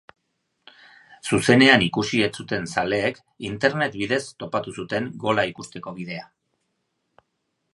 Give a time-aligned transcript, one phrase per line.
[1.29, 3.19] Zuzenean ikusi ez zuten zaleek,
[3.49, 6.25] internet bidez topatu zuten gola ikusteko bidea.